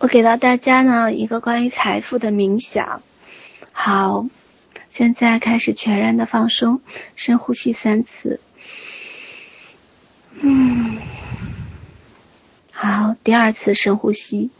[0.00, 3.02] 我给到大家呢一个关于财富的冥想。
[3.70, 4.24] 好，
[4.92, 6.80] 现在开始全然的放松，
[7.16, 8.40] 深呼吸三次。
[10.40, 10.98] 嗯，
[12.72, 14.50] 好，第二次深呼吸。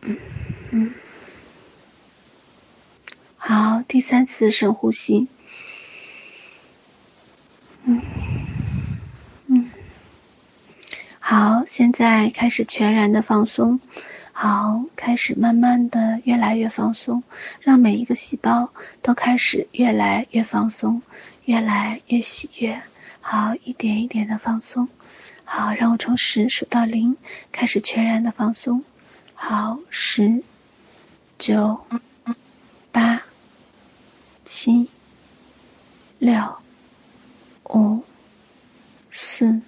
[0.00, 0.16] 嗯
[0.70, 0.94] 嗯，
[3.36, 5.28] 好，第三次深呼吸。
[7.84, 8.02] 嗯
[9.48, 9.70] 嗯，
[11.18, 13.78] 好，现在开始全然的放松。
[14.32, 17.22] 好，开始慢慢的越来越放松，
[17.60, 18.72] 让每一个细胞
[19.02, 21.00] 都开始越来越放松，
[21.44, 22.82] 越来越喜悦。
[23.20, 24.88] 好，一点一点的放松。
[25.44, 27.16] 好，让我从十数到零，
[27.52, 28.82] 开始全然的放松。
[29.34, 30.42] 好，十、
[31.38, 31.86] 九、
[32.90, 33.22] 八、
[34.44, 34.90] 七、
[36.18, 36.56] 六、
[37.68, 38.02] 五、
[39.12, 39.60] 四、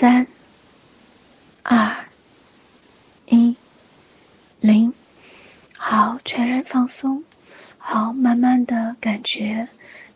[0.00, 0.26] 三、
[1.62, 2.06] 二。
[3.26, 3.54] 一
[4.58, 4.94] 零，
[5.76, 7.22] 好，全然放松，
[7.76, 9.68] 好，慢慢的感觉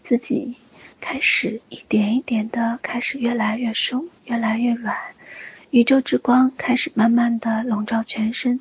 [0.02, 0.56] 自己
[1.02, 4.96] 开始一点一点的开始越来越松，越来越软，
[5.68, 8.60] 宇宙之光开始慢慢的笼罩全身，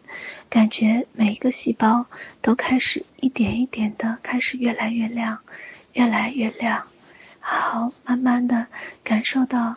[0.50, 2.06] 感觉每一个细胞
[2.42, 5.40] 都开始一点一点的开始越来越亮，
[5.94, 6.86] 越来越亮。
[7.46, 8.68] 好，慢慢的
[9.04, 9.76] 感受到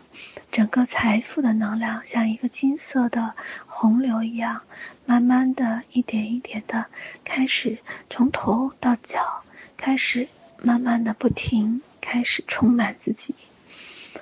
[0.53, 3.35] 整个财富的能量像一个金色的
[3.67, 4.63] 洪流一样，
[5.05, 6.87] 慢慢的一点一点的
[7.25, 9.43] 开始从头到脚
[9.77, 10.29] 开始
[10.63, 13.35] 慢慢的不停开始充满自己。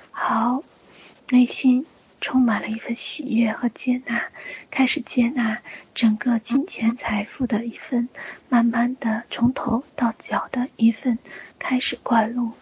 [0.09, 0.63] 好，
[1.29, 1.85] 内心
[2.21, 4.23] 充满了一份喜悦和接纳，
[4.71, 5.59] 开始接纳
[5.93, 8.09] 整个金钱财富的一份，
[8.49, 11.19] 慢慢的从头到脚的一份
[11.59, 12.53] 开始灌入。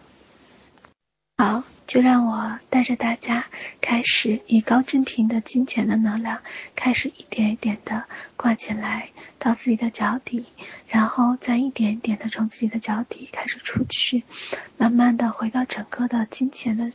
[1.36, 3.46] 好，就让我带着大家
[3.80, 6.40] 开始以高振频的金钱的能量，
[6.76, 8.04] 开始一点一点的
[8.36, 9.08] 挂进来
[9.40, 10.46] 到自己的脚底，
[10.86, 14.22] 然后再一点一点的从自己的脚底开始出去，
[14.78, 16.92] 慢慢的回到整个的金钱的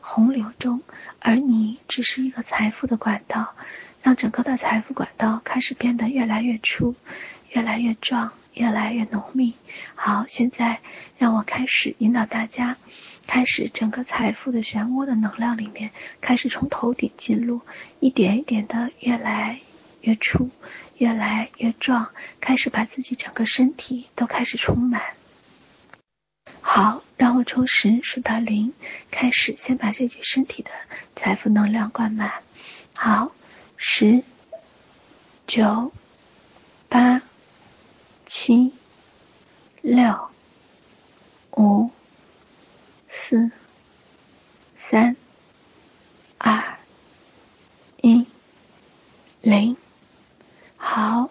[0.00, 0.82] 洪流中，
[1.20, 3.54] 而你只是一个财富的管道，
[4.02, 6.96] 让整个的财富管道开始变得越来越粗，
[7.50, 9.54] 越来越壮，越来越浓密。
[9.94, 10.80] 好，现在
[11.18, 12.76] 让我开始引导大家。
[13.26, 15.90] 开始，整个财富的漩涡的能量里面，
[16.20, 17.60] 开始从头顶进入，
[18.00, 19.60] 一点一点的越来
[20.00, 20.48] 越粗，
[20.96, 22.08] 越来越壮，
[22.40, 25.02] 开始把自己整个身体都开始充满。
[26.60, 28.72] 好，让我从十数到零，
[29.10, 30.70] 开始先把这具身体的
[31.16, 32.32] 财富能量灌满。
[32.94, 33.32] 好，
[33.76, 34.22] 十、
[35.46, 35.92] 九、
[36.88, 37.20] 八、
[38.26, 38.74] 七、
[39.80, 40.28] 六、
[41.52, 41.90] 五。
[43.08, 43.50] 四、
[44.78, 45.16] 三、
[46.38, 46.78] 二、
[48.02, 48.26] 一、
[49.40, 49.76] 零，
[50.76, 51.30] 好，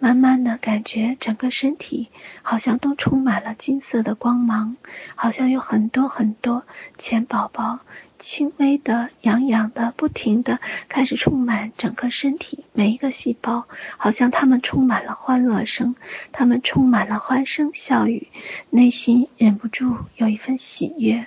[0.00, 2.08] 慢慢的感觉整个身体
[2.42, 4.76] 好像都充满了金色的光芒，
[5.14, 6.64] 好像有很多很多
[6.98, 7.78] 钱宝宝，
[8.18, 10.60] 轻微的、痒痒的、不停的
[10.90, 13.64] 开始充满整个身体，每一个细胞，
[13.96, 15.94] 好像他们充满了欢乐声，
[16.30, 18.28] 他们充满了欢声笑语，
[18.68, 21.24] 内心忍不住有一份喜悦。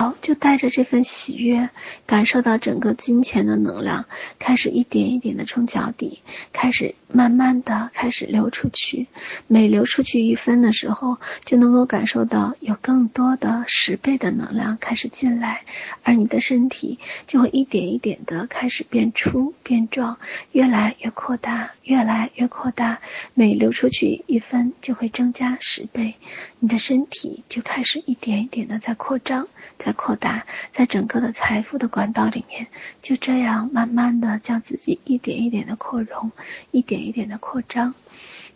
[0.00, 1.68] 好，就带着这份喜悦，
[2.06, 4.06] 感受到整个金钱的能量
[4.38, 6.22] 开始一点一点的从脚底
[6.54, 9.08] 开始慢慢的开始流出去，
[9.46, 15.64] 每流出去一分的时候，就能够感受到有更多的十倍的能量开始进来，
[16.02, 20.16] 而你的身体就会一点一点的开始变粗变壮，
[20.52, 23.00] 越来越扩大，越来越扩大，
[23.34, 26.14] 每流出去一分就会增加十倍，
[26.58, 29.46] 你的身体就开始一点一点的在扩张，
[29.78, 29.89] 在。
[29.92, 32.66] 扩大，在整个的财富的管道里面，
[33.02, 36.32] 就这样慢慢的将自己一点一点的扩容，
[36.70, 37.94] 一点一点的扩张。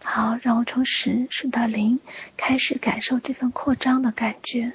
[0.02, 1.98] 好，让我从十数到零，
[2.36, 4.72] 开始感受这份扩张的感觉。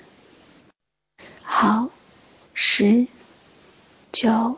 [1.43, 1.89] 好，
[2.53, 3.07] 十、
[4.11, 4.57] 九、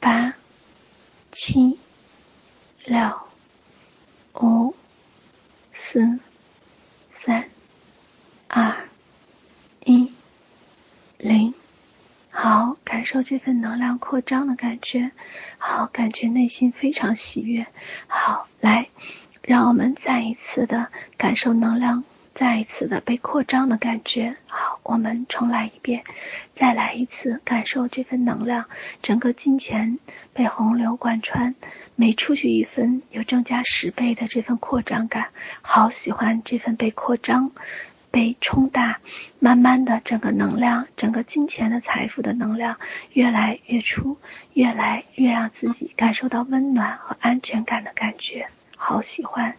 [0.00, 0.34] 八、
[1.30, 1.78] 七、
[2.84, 3.20] 六、
[4.40, 4.74] 五、
[5.72, 6.18] 四、
[7.12, 7.48] 三、
[8.48, 8.89] 二、
[11.22, 11.52] 零，
[12.30, 15.10] 好，感受这份能量扩张的感觉，
[15.58, 17.66] 好，感觉内心非常喜悦。
[18.06, 18.88] 好，来，
[19.42, 20.88] 让我们再一次的
[21.18, 24.34] 感受能量，再一次的被扩张的感觉。
[24.46, 26.04] 好，我们重来一遍，
[26.56, 28.64] 再来一次，感受这份能量，
[29.02, 29.98] 整个金钱
[30.32, 31.54] 被洪流贯穿，
[31.96, 35.28] 每出去一分，有增加十倍的这份扩张感。
[35.60, 37.52] 好，喜欢这份被扩张。
[38.10, 39.00] 被冲大，
[39.38, 42.78] 慢慢的整个能量，整个金钱的财富的能量
[43.12, 44.18] 越来越出，
[44.54, 49.56] 越来越让自己感受到温暖和安全感的感觉，好喜欢。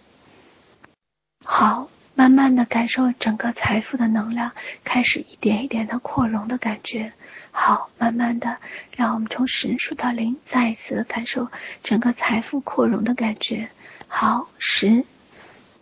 [1.45, 4.51] 好，慢慢的感受整个财富的能量
[4.83, 7.13] 开始一点一点的扩容的感觉。
[7.51, 8.57] 好，慢慢的，
[8.95, 11.49] 让我们从十数到零，再一次的感受
[11.83, 13.69] 整个财富扩容的感觉。
[14.07, 15.03] 好，十、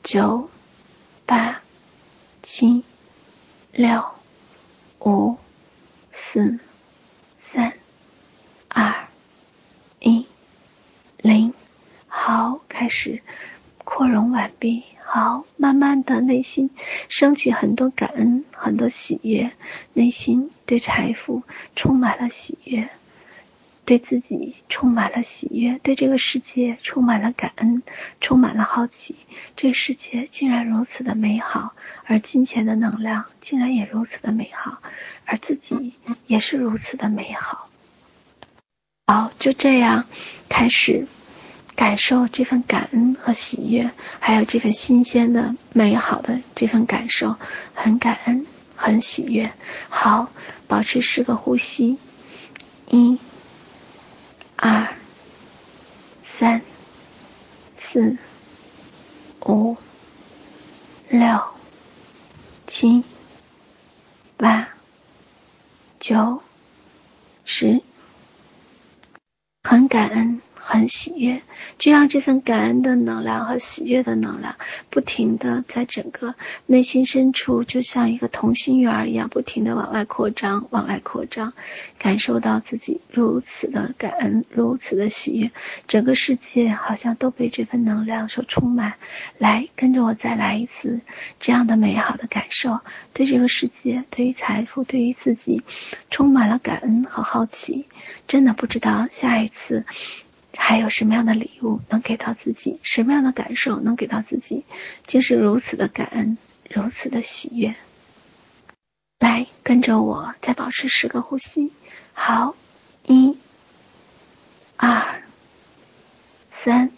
[0.03, 0.49] 九、
[1.25, 1.61] 八、
[2.41, 2.83] 七、
[3.71, 4.03] 六、
[4.99, 5.37] 五、
[6.11, 6.59] 四、
[7.39, 7.73] 三、
[8.69, 9.07] 二、
[9.99, 10.25] 一、
[11.17, 11.53] 零。
[12.07, 13.21] 好，开始
[13.83, 14.83] 扩容完毕。
[15.05, 16.69] 好，慢慢的内心
[17.07, 19.51] 升起很多感恩，很多喜悦，
[19.93, 21.43] 内心对财富
[21.75, 22.89] 充满了喜悦，
[23.89, 27.81] 对自己充满了喜悦，对这个世界充满了感恩，
[28.21, 29.15] 充满了好奇。
[29.55, 31.73] 这个世界竟然如此的美好，
[32.05, 34.77] 而金钱的能量竟然也如此的美好，
[35.25, 35.95] 而自己
[36.27, 37.67] 也是如此的美好。
[39.07, 40.05] 好，就这样
[40.49, 41.07] 开始。
[41.75, 43.89] 感受这份感恩和喜悦，
[44.19, 47.37] 还有这份新鲜的、美好的这份感受，
[47.73, 48.45] 很感恩，
[48.75, 49.51] 很喜悦。
[49.89, 50.29] 好，
[50.67, 51.97] 保持十个呼吸，
[52.89, 53.17] 一、
[54.57, 54.93] 二、
[56.39, 56.61] 三、
[57.91, 58.17] 四、
[59.41, 59.75] 五、
[61.09, 61.43] 六、
[62.65, 63.03] 七、
[64.37, 64.69] 八、
[65.99, 66.41] 九、
[67.43, 67.81] 十，
[69.63, 70.41] 很感恩。
[70.61, 71.41] 很喜悦，
[71.77, 74.55] 就让这份感恩的能量和喜悦的能量，
[74.89, 76.35] 不停地在整个
[76.65, 81.53] 内心深处，就像一个同心圆一样，不停地往外扩张，往外扩张，
[81.97, 85.51] 感受到自己如此的感恩，如此的喜悦，
[85.87, 88.95] 整个世界好像都被这份能量所充满。
[89.37, 90.99] 来，跟着我再来一次
[91.39, 92.79] 这样的美好的感受，
[93.13, 95.63] 对这个世界，对于财富，对于自己，
[96.11, 97.85] 充满了感恩和好奇，
[98.27, 99.85] 真的不知道下一次。
[100.61, 102.79] 还有什么样的礼物能给到自己？
[102.83, 104.65] 什么样的感受能给到自己？
[105.07, 106.37] 竟是如此的感恩，
[106.69, 107.73] 如此的喜悦。
[109.19, 111.71] 来，跟着我，再保持十个呼吸。
[112.13, 112.55] 好，
[113.07, 113.37] 一、
[114.75, 115.23] 二、
[116.63, 116.91] 三、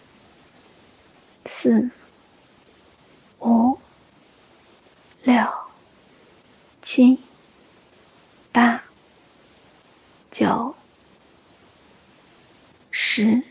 [1.46, 1.90] 四、
[3.38, 3.78] 五、
[5.22, 5.34] 六、
[6.82, 7.20] 七、
[8.50, 8.82] 八、
[10.30, 10.74] 九。
[12.94, 13.42] 十，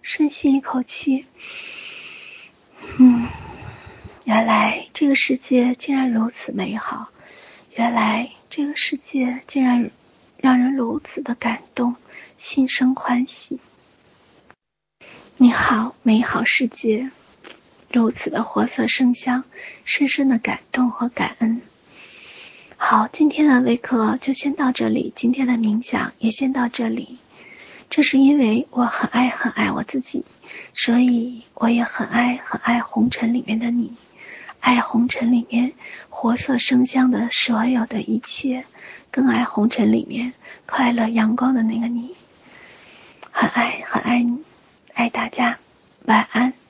[0.00, 1.24] 深吸一口气，
[2.98, 3.28] 嗯，
[4.24, 7.10] 原来这个世界竟然如此美好，
[7.76, 9.92] 原来这个世界竟然
[10.38, 11.94] 让人如此的感动，
[12.38, 13.60] 心生欢喜。
[15.36, 17.12] 你好，美好世界，
[17.92, 19.44] 如此的活色生香，
[19.84, 21.62] 深深的感动和感恩。
[22.76, 27.18] 好，今天的微课就先到这里，今天的冥想也先到这里。
[27.94, 30.24] 这是因为我很爱很爱我自己，
[30.74, 33.94] 所以我也很爱很爱红尘里面的你，
[34.60, 35.74] 爱红尘里面
[36.08, 38.64] 活色生香的所有的一切，
[39.10, 40.32] 更爱红尘里面
[40.64, 42.16] 快乐阳光的那个你，
[43.30, 44.42] 很爱很爱你，
[44.94, 45.58] 爱大家，
[46.06, 46.61] 晚安。